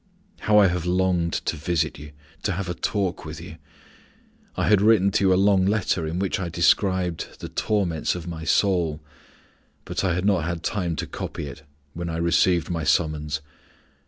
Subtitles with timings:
[0.39, 2.11] How I have longed to visit you,
[2.41, 3.57] to have a talk with you!
[4.57, 8.25] I had written to you a long letter in which I described the torments of
[8.25, 8.99] my soul;
[9.85, 11.61] but I had not had time to copy it,
[11.93, 13.41] when I received my summons.